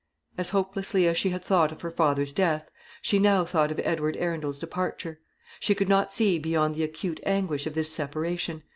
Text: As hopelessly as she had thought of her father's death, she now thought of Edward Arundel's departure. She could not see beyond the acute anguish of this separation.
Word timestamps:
As 0.35 0.49
hopelessly 0.49 1.07
as 1.07 1.15
she 1.15 1.29
had 1.29 1.43
thought 1.45 1.71
of 1.71 1.81
her 1.81 1.91
father's 1.91 2.33
death, 2.33 2.67
she 3.03 3.19
now 3.19 3.45
thought 3.45 3.69
of 3.71 3.79
Edward 3.83 4.17
Arundel's 4.17 4.57
departure. 4.57 5.19
She 5.59 5.75
could 5.75 5.87
not 5.89 6.11
see 6.11 6.39
beyond 6.39 6.73
the 6.73 6.81
acute 6.83 7.19
anguish 7.23 7.67
of 7.67 7.75
this 7.75 7.91
separation. 7.93 8.63